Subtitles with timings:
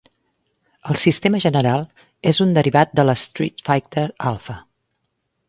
[0.93, 1.85] El sistema general
[2.33, 4.59] és un derivat del "Street Fighter Alpha".